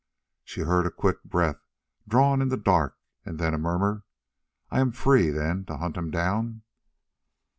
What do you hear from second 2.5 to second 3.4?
dark, and